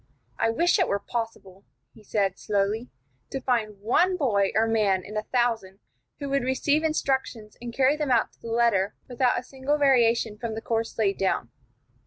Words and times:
"I 0.39 0.49
wish 0.49 0.79
it 0.79 0.87
were 0.87 0.97
possible," 0.97 1.63
he 1.93 2.03
said, 2.03 2.39
slowly, 2.39 2.89
"to 3.29 3.39
find 3.39 3.79
one 3.81 4.17
boy 4.17 4.49
or 4.55 4.65
man 4.65 5.03
in 5.05 5.15
a 5.15 5.21
thousand 5.21 5.77
who 6.17 6.27
would 6.29 6.41
receive 6.43 6.83
instructions 6.83 7.55
and 7.61 7.71
carry 7.71 7.95
them 7.95 8.09
out 8.09 8.33
to 8.33 8.41
the 8.41 8.47
letter 8.47 8.95
without 9.07 9.37
a 9.37 9.43
single 9.43 9.77
variation 9.77 10.39
from 10.39 10.55
the 10.55 10.61
course 10.61 10.97
laid 10.97 11.19
down. 11.19 11.51